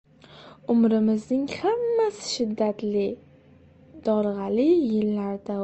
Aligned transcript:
Umrimizning 0.73 1.43
hammasi 1.65 2.23
shiddatli, 2.31 3.05
dolg‘ali 4.09 4.67
yillarda 4.71 5.39
o‘tdi. 5.51 5.59